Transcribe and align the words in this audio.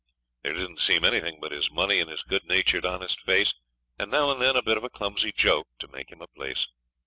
There 0.41 0.53
didn't 0.55 0.79
seem 0.79 1.05
anything 1.05 1.39
but 1.39 1.51
his 1.51 1.69
money 1.69 1.99
and 1.99 2.09
his 2.09 2.23
good 2.23 2.43
natured 2.45 2.87
honest 2.87 3.21
face, 3.21 3.53
and 3.99 4.09
now 4.09 4.31
and 4.31 4.41
then 4.41 4.55
a 4.55 4.63
bit 4.63 4.77
of 4.77 4.83
a 4.83 4.89
clumsy 4.89 5.31
joke, 5.31 5.67
to 5.77 5.87
make 5.89 6.11
him 6.11 6.23
a 6.23 6.27
place. 6.27 6.65